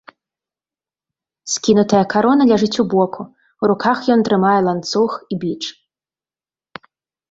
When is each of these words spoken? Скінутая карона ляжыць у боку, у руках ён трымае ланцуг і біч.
Скінутая 1.55 2.01
карона 2.15 2.43
ляжыць 2.53 2.71
у 2.85 2.87
боку, 2.95 3.21
у 3.63 3.73
руках 3.75 3.97
ён 4.17 4.29
трымае 4.31 4.59
ланцуг 4.73 5.11
і 5.35 5.43
біч. 5.47 5.59